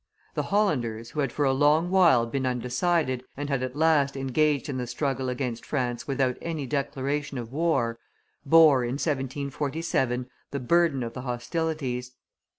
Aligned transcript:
The 0.33 0.49
Hollanders, 0.49 1.11
who 1.11 1.19
had 1.19 1.31
for 1.31 1.45
a 1.45 1.53
long 1.53 1.91
while 1.91 2.25
been 2.25 2.43
undecided, 2.47 3.23
and 3.37 3.49
had 3.51 3.61
at 3.61 3.75
last 3.75 4.17
engaged 4.17 4.67
in 4.67 4.77
the 4.77 4.87
struggle 4.87 5.29
against 5.29 5.63
France 5.63 6.07
without 6.07 6.39
any 6.41 6.65
declaration 6.65 7.37
of 7.37 7.51
war, 7.51 7.99
bore, 8.43 8.83
in 8.83 8.93
1747, 8.93 10.27
the 10.49 10.59
burden 10.59 11.03
of 11.03 11.13
the 11.13 11.21
hostilities. 11.21 12.15